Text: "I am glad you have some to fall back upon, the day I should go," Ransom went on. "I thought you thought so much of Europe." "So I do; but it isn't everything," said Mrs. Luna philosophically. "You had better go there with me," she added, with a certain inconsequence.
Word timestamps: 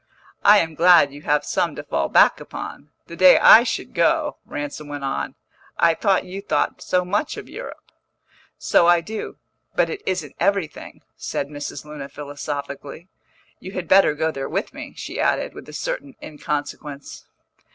"I 0.43 0.57
am 0.57 0.73
glad 0.73 1.13
you 1.13 1.21
have 1.21 1.45
some 1.45 1.75
to 1.75 1.83
fall 1.83 2.09
back 2.09 2.39
upon, 2.39 2.89
the 3.05 3.15
day 3.15 3.37
I 3.37 3.61
should 3.61 3.93
go," 3.93 4.37
Ransom 4.47 4.87
went 4.87 5.03
on. 5.03 5.35
"I 5.77 5.93
thought 5.93 6.25
you 6.25 6.41
thought 6.41 6.81
so 6.81 7.05
much 7.05 7.37
of 7.37 7.47
Europe." 7.47 7.91
"So 8.57 8.87
I 8.87 9.01
do; 9.01 9.37
but 9.75 9.91
it 9.91 10.01
isn't 10.07 10.35
everything," 10.39 11.03
said 11.17 11.49
Mrs. 11.49 11.85
Luna 11.85 12.09
philosophically. 12.09 13.09
"You 13.59 13.73
had 13.73 13.87
better 13.87 14.15
go 14.15 14.31
there 14.31 14.49
with 14.49 14.73
me," 14.73 14.95
she 14.97 15.19
added, 15.19 15.53
with 15.53 15.69
a 15.69 15.71
certain 15.71 16.15
inconsequence. 16.19 17.27